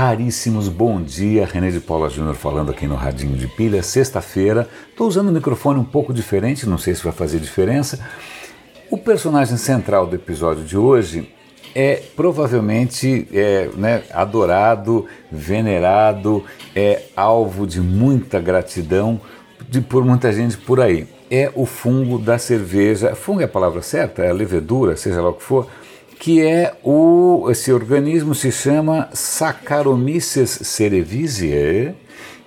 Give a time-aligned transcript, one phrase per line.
[0.00, 1.44] raríssimos, bom dia.
[1.44, 4.66] René de Paula Júnior falando aqui no Radinho de Pilha, sexta-feira.
[4.88, 8.00] Estou usando um microfone um pouco diferente, não sei se vai fazer diferença.
[8.90, 11.30] O personagem central do episódio de hoje
[11.74, 16.42] é provavelmente é, né, adorado, venerado,
[16.74, 19.20] é alvo de muita gratidão
[19.68, 21.06] de, por muita gente por aí.
[21.30, 23.14] É o fungo da cerveja.
[23.14, 24.22] Fungo é a palavra certa?
[24.22, 25.68] É a levedura, seja lá o que for
[26.20, 31.94] que é o esse organismo se chama Saccharomyces cerevisiae,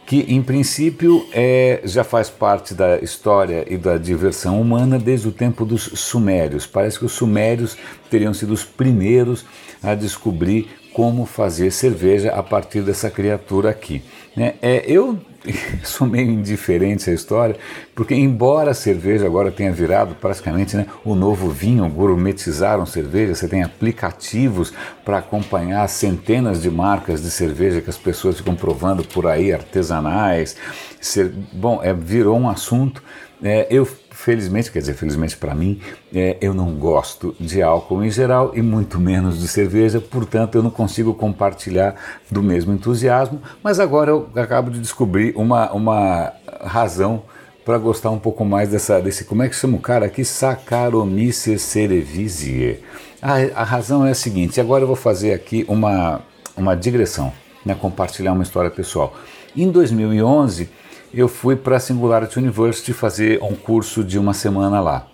[0.05, 5.31] que em princípio é, já faz parte da história e da diversão humana desde o
[5.31, 6.67] tempo dos sumérios.
[6.67, 7.75] Parece que os sumérios
[8.11, 9.43] teriam sido os primeiros
[9.81, 14.03] a descobrir como fazer cerveja a partir dessa criatura aqui.
[14.37, 14.53] Né?
[14.61, 15.17] É, eu
[15.83, 17.55] sou meio indiferente à história,
[17.95, 23.47] porque embora a cerveja agora tenha virado praticamente né, o novo vinho, gourmetizaram cerveja, você
[23.47, 29.27] tem aplicativos para acompanhar centenas de marcas de cerveja que as pessoas ficam provando por
[29.27, 30.55] aí, artesanais.
[30.99, 33.03] Ser, bom, é, virou um assunto.
[33.41, 35.81] É, eu felizmente, quer dizer, felizmente para mim,
[36.13, 40.63] é, eu não gosto de álcool em geral e muito menos de cerveja, portanto eu
[40.63, 41.95] não consigo compartilhar
[42.31, 47.23] do mesmo entusiasmo, mas agora eu acabo de descobrir uma, uma razão
[47.65, 50.25] para gostar um pouco mais dessa, desse, como é que chama o cara aqui?
[50.25, 52.79] Saccharomyces cerevisiae.
[53.21, 56.21] A, a razão é a seguinte, agora eu vou fazer aqui uma,
[56.57, 57.31] uma digressão,
[57.65, 59.15] né, compartilhar uma história pessoal.
[59.55, 60.69] Em 2011,
[61.13, 65.07] eu fui para a Singularity University fazer um curso de uma semana lá.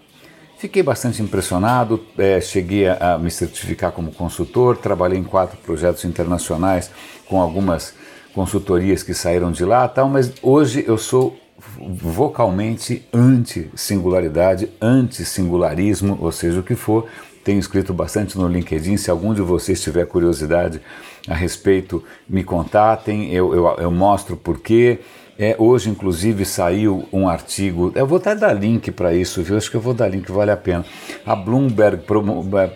[0.57, 6.03] Fiquei bastante impressionado, é, cheguei a, a, me certificar como consultor, trabalhei em quatro projetos
[6.03, 6.91] internacionais
[7.27, 7.93] com algumas
[8.33, 11.37] consultorias que saíram de lá, tal, mas hoje eu sou
[11.77, 17.07] vocalmente anti-singularidade, anti-singularismo, ou seja, o que for.
[17.43, 18.97] Tenho escrito bastante no LinkedIn.
[18.97, 20.81] Se algum de vocês tiver curiosidade
[21.27, 24.99] a respeito, me contatem, eu, eu, eu mostro por quê.
[25.37, 27.93] É, hoje, inclusive, saiu um artigo.
[27.95, 29.55] Eu vou até dar link para isso, viu?
[29.55, 30.85] Acho que eu vou dar link, vale a pena.
[31.25, 32.03] A Bloomberg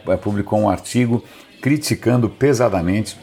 [0.07, 1.22] é, publicou um artigo
[1.61, 3.17] criticando pesadamente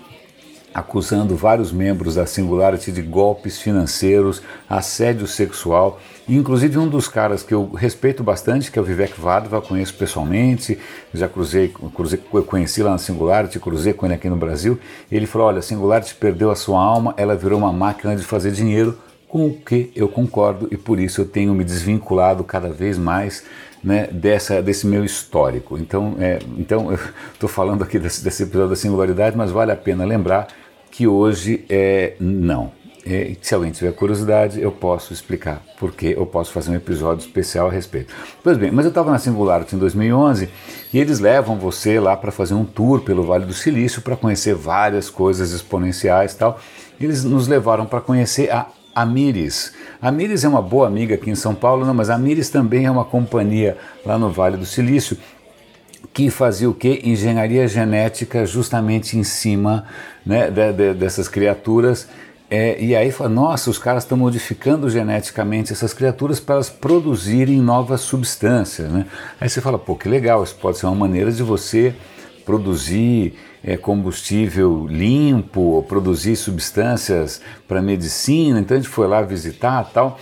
[0.73, 6.01] acusando vários membros da Singularity de golpes financeiros, assédio sexual.
[6.29, 10.79] inclusive um dos caras que eu respeito bastante, que é o Vivek Vadva, conheço pessoalmente,
[11.13, 14.79] já cruzei, cruzei, conheci lá na Singularity, cruzei com ele aqui no Brasil.
[15.11, 18.53] Ele falou: olha, a Singularity perdeu a sua alma, ela virou uma máquina de fazer
[18.53, 18.97] dinheiro
[19.31, 23.45] com o que eu concordo e por isso eu tenho me desvinculado cada vez mais
[23.83, 25.79] né, dessa, desse meu histórico.
[25.79, 26.99] Então, é, então eu
[27.33, 30.49] estou falando aqui desse, desse, episódio da singularidade, mas vale a pena lembrar
[30.91, 32.73] que hoje é não.
[33.07, 37.69] É, se alguém tiver curiosidade, eu posso explicar porque eu posso fazer um episódio especial
[37.69, 38.13] a respeito.
[38.43, 40.51] Pois bem, mas eu estava na Singularity em 2011
[40.93, 44.55] e eles levam você lá para fazer um tour pelo Vale do Silício para conhecer
[44.55, 46.61] várias coisas exponenciais e tal.
[47.01, 49.73] Eles nos levaram para conhecer a a Mires.
[50.01, 52.87] A Mires é uma boa amiga aqui em São Paulo, não, mas a Mires também
[52.87, 55.17] é uma companhia lá no Vale do Silício
[56.13, 57.01] que fazia o que?
[57.05, 59.85] Engenharia genética justamente em cima
[60.25, 62.09] né, de, de, dessas criaturas.
[62.51, 67.61] É, e aí fala, nossa, os caras estão modificando geneticamente essas criaturas para elas produzirem
[67.61, 68.91] novas substâncias.
[68.91, 69.07] Né?
[69.41, 71.95] Aí você fala, pô, que legal, isso pode ser uma maneira de você
[72.45, 78.61] produzir é, combustível limpo, produzir substâncias para medicina.
[78.61, 80.19] Então a gente foi lá visitar tal.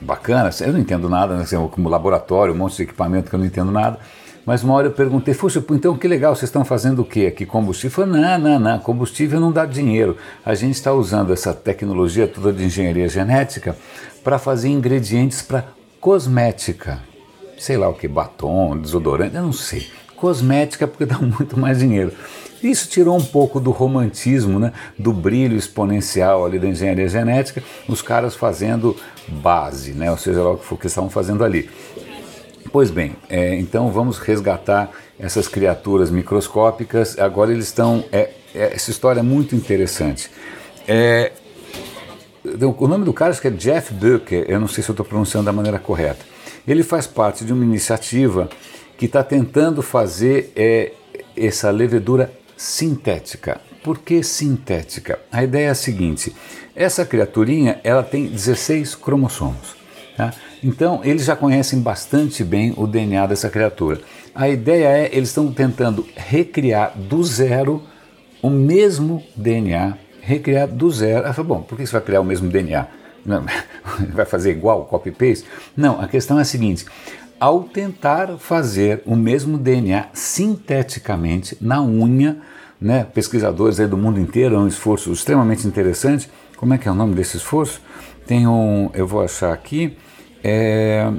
[0.00, 1.44] Bacana, eu não entendo nada, né?
[1.70, 3.98] como laboratório, um monte de equipamento que eu não entendo nada.
[4.44, 7.46] Mas uma hora eu perguntei, Fuxa, então que legal, vocês estão fazendo o quê aqui?
[7.46, 7.90] Combustível?
[7.90, 10.18] Falei, não, não, não, combustível não dá dinheiro.
[10.44, 13.74] A gente está usando essa tecnologia toda de engenharia genética
[14.22, 15.64] para fazer ingredientes para
[15.98, 17.00] cosmética.
[17.58, 19.86] Sei lá o que, batom, desodorante, eu não sei
[20.24, 22.10] cosmética porque dá muito mais dinheiro.
[22.62, 28.00] Isso tirou um pouco do romantismo, né, do brilho exponencial ali da engenharia genética, os
[28.00, 28.96] caras fazendo
[29.28, 31.68] base, né, ou seja o que for que estavam fazendo ali.
[32.72, 34.90] Pois bem, é, então vamos resgatar
[35.20, 37.18] essas criaturas microscópicas.
[37.18, 38.02] Agora eles estão.
[38.10, 40.30] É, é, essa história é muito interessante.
[40.88, 41.32] É,
[42.78, 45.06] o nome do cara acho que é Jeff Ducker, eu não sei se eu estou
[45.06, 46.24] pronunciando da maneira correta.
[46.66, 48.48] Ele faz parte de uma iniciativa
[48.96, 50.92] que está tentando fazer é,
[51.36, 53.60] essa levedura sintética.
[53.82, 55.18] Por que sintética?
[55.30, 56.34] A ideia é a seguinte:
[56.74, 59.76] essa criaturinha ela tem 16 cromossomos.
[60.16, 60.32] Tá?
[60.62, 64.00] Então eles já conhecem bastante bem o DNA dessa criatura.
[64.34, 67.82] A ideia é eles estão tentando recriar do zero
[68.40, 71.26] o mesmo DNA, recriar do zero.
[71.26, 72.86] Ah, bom, por que você vai criar o mesmo DNA?
[73.24, 73.44] Não,
[74.12, 75.46] vai fazer igual, copy-paste?
[75.76, 76.84] Não, a questão é a seguinte:
[77.44, 82.38] ao tentar fazer o mesmo DNA sinteticamente na unha
[82.80, 86.30] né, pesquisadores do mundo inteiro, é um esforço extremamente interessante.
[86.56, 87.82] Como é que é o nome desse esforço?
[88.26, 89.94] Tem um, eu vou achar aqui,
[90.42, 91.12] é,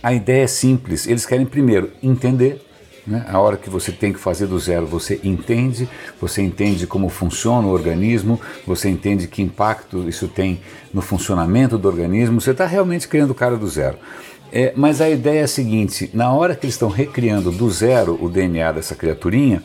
[0.00, 2.64] a ideia é simples, eles querem primeiro entender,
[3.04, 3.26] né?
[3.28, 5.88] A hora que você tem que fazer do zero, você entende,
[6.20, 10.60] você entende como funciona o organismo, você entende que impacto isso tem
[10.94, 13.98] no funcionamento do organismo, você está realmente criando o cara do zero.
[14.52, 18.18] É, mas a ideia é a seguinte: na hora que eles estão recriando do zero
[18.22, 19.62] o DNA dessa criaturinha,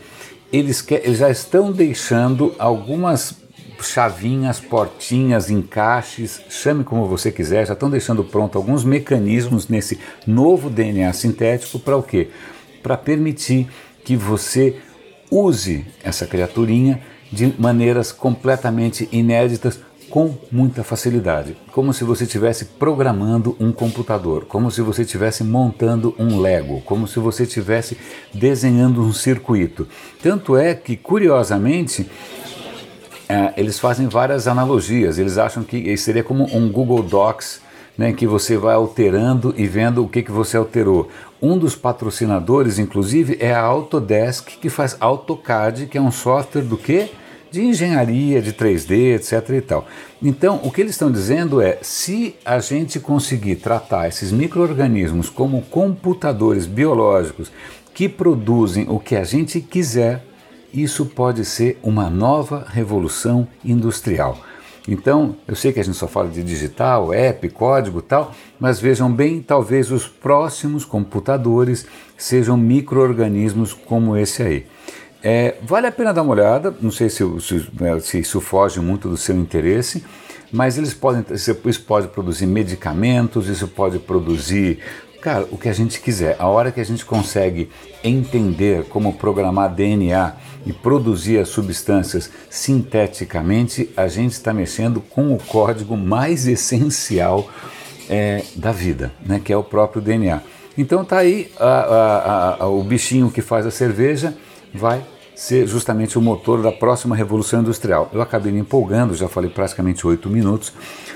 [0.51, 3.35] eles, eles já estão deixando algumas
[3.81, 10.69] chavinhas, portinhas, encaixes, chame como você quiser, já estão deixando pronto alguns mecanismos nesse novo
[10.69, 12.29] DNA sintético para o quê?
[12.81, 13.67] Para permitir
[14.03, 14.77] que você
[15.29, 17.01] use essa criaturinha
[17.31, 24.71] de maneiras completamente inéditas com muita facilidade, como se você estivesse programando um computador, como
[24.71, 27.97] se você estivesse montando um Lego, como se você estivesse
[28.33, 29.87] desenhando um circuito.
[30.21, 32.09] Tanto é que, curiosamente,
[33.29, 35.19] é, eles fazem várias analogias.
[35.19, 37.61] Eles acham que seria como um Google Docs,
[37.97, 41.09] né, que você vai alterando e vendo o que, que você alterou.
[41.41, 46.77] Um dos patrocinadores, inclusive, é a Autodesk, que faz AutoCAD, que é um software do
[46.77, 47.09] quê?
[47.51, 49.49] De engenharia, de 3D, etc.
[49.49, 49.87] e tal.
[50.21, 55.61] Então, o que eles estão dizendo é: se a gente conseguir tratar esses micro-organismos como
[55.63, 57.51] computadores biológicos
[57.93, 60.23] que produzem o que a gente quiser,
[60.73, 64.37] isso pode ser uma nova revolução industrial.
[64.87, 69.11] Então, eu sei que a gente só fala de digital, app, código tal, mas vejam
[69.11, 71.85] bem, talvez os próximos computadores
[72.17, 74.65] sejam micro-organismos como esse aí.
[75.23, 78.79] É, vale a pena dar uma olhada, não sei se, se, né, se, isso foge
[78.79, 80.03] muito do seu interesse,
[80.51, 84.79] mas eles podem, isso pode produzir medicamentos, isso pode produzir
[85.21, 87.69] Cara, o que a gente quiser, a hora que a gente consegue
[88.03, 90.33] entender como programar DNA
[90.65, 97.49] e produzir as substâncias sinteticamente, a gente está mexendo com o código mais essencial
[98.09, 100.41] é, da vida, né, que é o próprio DNA.
[100.77, 104.35] Então tá aí a, a, a, o bichinho que faz a cerveja
[104.73, 105.03] vai
[105.35, 108.09] ser justamente o motor da próxima revolução industrial.
[108.11, 110.73] Eu acabei me empolgando, já falei praticamente oito minutos,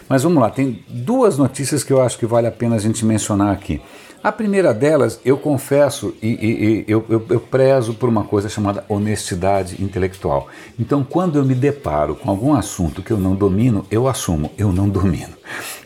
[0.07, 3.03] mas vamos lá, tem duas notícias que eu acho que vale a pena a gente
[3.03, 3.81] mencionar aqui.
[4.23, 8.47] A primeira delas, eu confesso e, e, e eu, eu, eu, prezo por uma coisa
[8.47, 10.47] chamada honestidade intelectual.
[10.79, 14.71] Então, quando eu me deparo com algum assunto que eu não domino, eu assumo, eu
[14.71, 15.33] não domino.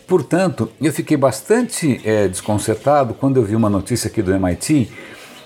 [0.06, 4.92] Portanto, eu fiquei bastante é, desconcertado quando eu vi uma notícia aqui do MIT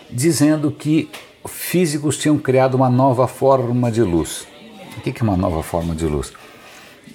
[0.10, 1.08] dizendo que
[1.50, 4.48] físicos tinham criado uma nova forma de luz.
[4.98, 6.34] O que é uma nova forma de luz?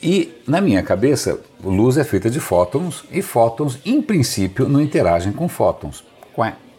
[0.03, 5.33] E na minha cabeça, luz é feita de fótons e fótons, em princípio, não interagem
[5.33, 6.05] com fótons.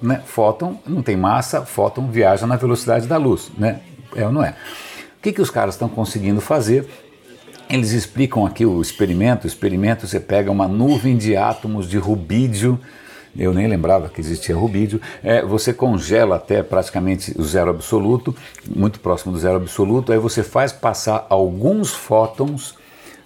[0.02, 0.22] Né?
[0.26, 3.80] Fóton não tem massa, fóton viaja na velocidade da luz, né?
[4.16, 4.52] É ou não é?
[5.18, 6.88] O que, que os caras estão conseguindo fazer?
[7.68, 9.46] Eles explicam aqui o experimento.
[9.46, 12.80] O experimento você pega uma nuvem de átomos de rubídio
[13.38, 18.36] eu nem lembrava que existia rubídio, é, você congela até praticamente o zero absoluto,
[18.74, 22.76] muito próximo do zero absoluto, aí você faz passar alguns fótons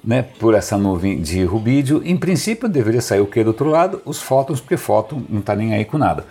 [0.04, 2.02] né, por essa nuvem de rubídio.
[2.06, 4.02] Em princípio deveria sair o que do outro lado?
[4.06, 6.26] Os fótons, porque fóton não está nem aí com nada.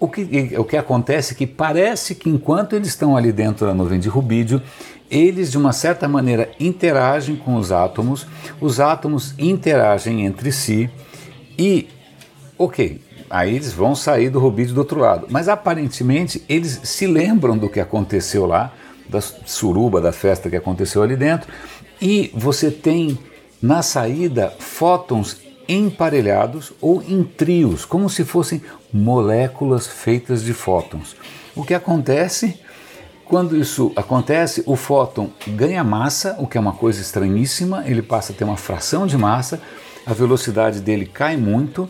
[0.00, 3.74] O que, o que acontece é que parece que enquanto eles estão ali dentro da
[3.74, 4.62] nuvem de rubídio,
[5.10, 8.26] eles de uma certa maneira interagem com os átomos,
[8.60, 10.88] os átomos interagem entre si
[11.58, 11.88] e
[12.58, 13.00] Ok,
[13.30, 15.28] aí eles vão sair do rubídio do outro lado.
[15.30, 18.72] Mas aparentemente eles se lembram do que aconteceu lá,
[19.08, 21.48] da suruba, da festa que aconteceu ali dentro,
[22.02, 23.16] e você tem
[23.62, 25.36] na saída fótons
[25.68, 28.60] emparelhados ou em trios, como se fossem
[28.92, 31.14] moléculas feitas de fótons.
[31.54, 32.58] O que acontece?
[33.24, 38.32] Quando isso acontece, o fóton ganha massa, o que é uma coisa estranhíssima, ele passa
[38.32, 39.60] a ter uma fração de massa,
[40.06, 41.88] a velocidade dele cai muito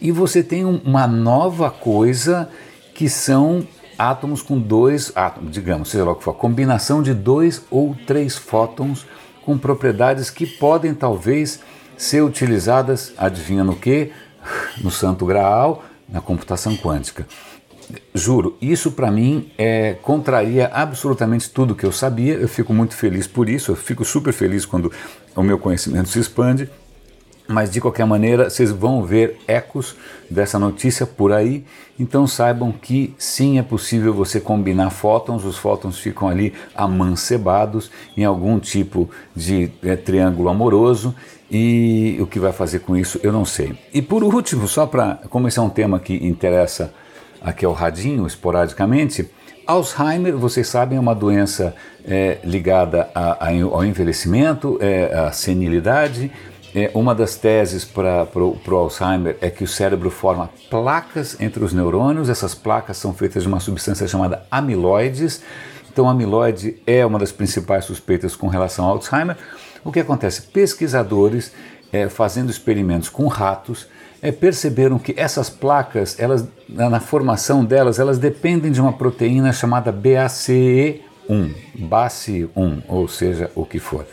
[0.00, 2.48] e você tem uma nova coisa
[2.94, 3.66] que são
[3.98, 8.36] átomos com dois átomos, digamos, seja lá o que for, combinação de dois ou três
[8.36, 9.06] fótons
[9.44, 11.60] com propriedades que podem talvez
[11.96, 14.12] ser utilizadas, adivinha no que?
[14.82, 17.26] No Santo Graal, na computação quântica.
[18.14, 22.34] Juro, isso para mim é, contraria absolutamente tudo que eu sabia.
[22.34, 24.92] Eu fico muito feliz por isso, eu fico super feliz quando
[25.34, 26.68] o meu conhecimento se expande
[27.48, 29.96] mas de qualquer maneira, vocês vão ver ecos
[30.30, 31.64] dessa notícia por aí.
[31.98, 38.24] Então saibam que sim é possível você combinar fótons, os fótons ficam ali amancebados em
[38.24, 41.14] algum tipo de é, triângulo amoroso.
[41.48, 43.78] E o que vai fazer com isso eu não sei.
[43.94, 46.92] E por último, só para, como esse é um tema que interessa
[47.40, 49.30] aqui ao Radinho esporadicamente,
[49.66, 51.74] Alzheimer, vocês sabem, é uma doença
[52.04, 56.30] é, ligada a, a, ao envelhecimento, é, à senilidade.
[56.74, 61.72] É, uma das teses para o Alzheimer é que o cérebro forma placas entre os
[61.72, 62.28] neurônios.
[62.28, 65.42] Essas placas são feitas de uma substância chamada amiloides.
[65.90, 69.36] Então, amiloide é uma das principais suspeitas com relação ao Alzheimer.
[69.82, 70.42] O que acontece?
[70.42, 71.52] Pesquisadores
[71.92, 73.86] é, fazendo experimentos com ratos
[74.20, 79.92] é, perceberam que essas placas, elas, na formação delas, elas dependem de uma proteína chamada
[79.92, 81.00] BACE1,
[81.78, 84.04] BACE1, ou seja, o que for.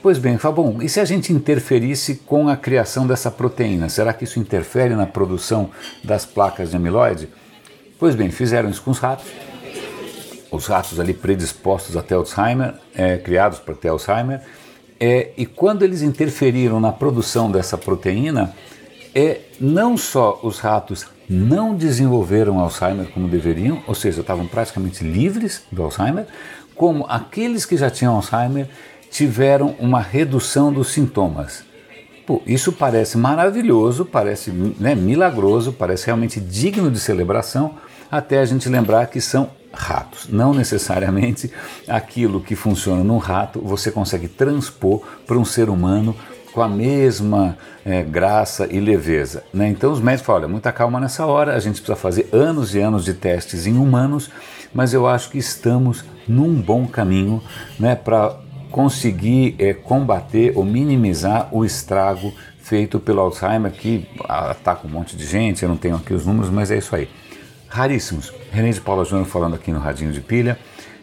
[0.00, 3.88] Pois bem, Fabão, e se a gente interferisse com a criação dessa proteína?
[3.88, 5.70] Será que isso interfere na produção
[6.04, 7.28] das placas de amiloide?
[7.98, 9.26] Pois bem, fizeram isso com os ratos.
[10.52, 14.40] Os ratos ali predispostos a ter Alzheimer, é, criados para ter Alzheimer,
[15.00, 18.54] é, e quando eles interferiram na produção dessa proteína,
[19.12, 25.62] é não só os ratos não desenvolveram Alzheimer como deveriam, ou seja, estavam praticamente livres
[25.72, 26.26] do Alzheimer,
[26.76, 28.68] como aqueles que já tinham Alzheimer
[29.10, 31.64] tiveram uma redução dos sintomas.
[32.26, 37.76] Pô, isso parece maravilhoso, parece né, milagroso, parece realmente digno de celebração,
[38.10, 40.28] até a gente lembrar que são ratos.
[40.28, 41.50] Não necessariamente
[41.86, 46.14] aquilo que funciona num rato você consegue transpor para um ser humano
[46.52, 49.44] com a mesma é, graça e leveza.
[49.52, 49.68] Né?
[49.68, 52.80] Então os médicos falam, olha, muita calma nessa hora, a gente precisa fazer anos e
[52.80, 54.30] anos de testes em humanos,
[54.74, 57.42] mas eu acho que estamos num bom caminho
[57.78, 58.36] né, para
[58.70, 65.24] conseguir é, combater ou minimizar o estrago feito pelo Alzheimer, que ataca um monte de
[65.24, 67.08] gente, eu não tenho aqui os números, mas é isso aí.
[67.68, 68.32] Raríssimos.
[68.50, 70.58] René de Paula Júnior falando aqui no Radinho de Pilha.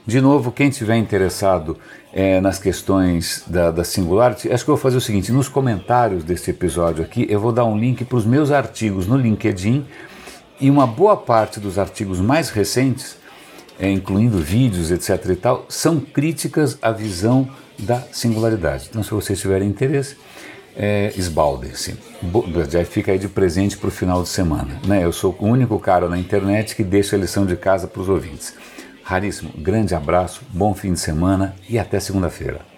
[0.06, 1.78] De novo, quem tiver interessado
[2.14, 6.24] é, nas questões da, da Singularity, acho que eu vou fazer o seguinte: nos comentários
[6.24, 9.86] desse episódio aqui, eu vou dar um link para os meus artigos no LinkedIn
[10.60, 13.18] e uma boa parte dos artigos mais recentes,
[13.80, 15.30] é, incluindo vídeos, etc.
[15.30, 18.88] e tal, são críticas à visão da singularidade.
[18.90, 20.18] Então, se vocês tiverem interesse,
[20.76, 21.98] é, esbaldem-se.
[22.70, 24.80] Já fica aí de presente para o final de semana.
[24.86, 25.04] Né?
[25.04, 28.10] Eu sou o único cara na internet que deixa a lição de casa para os
[28.10, 28.54] ouvintes.
[29.04, 32.75] Raríssimo, grande abraço, bom fim de semana e até segunda-feira.